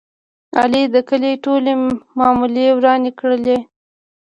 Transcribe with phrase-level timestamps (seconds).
[0.59, 1.73] علي د کلي ټولې
[2.17, 3.57] معاملې ورانې کړلې.